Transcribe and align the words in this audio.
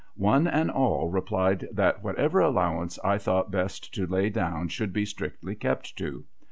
One 0.15 0.47
and 0.47 0.71
all 0.71 1.09
replied 1.09 1.67
that 1.73 2.03
whatever 2.03 2.39
allowance 2.39 2.97
I 3.03 3.19
thought 3.19 3.51
best 3.51 3.93
to 3.93 4.07
lay 4.07 4.31
down 4.31 4.69
should 4.69 4.93
be 4.93 5.05
strictly 5.05 5.53
kept 5.53 5.95
to. 5.99 6.23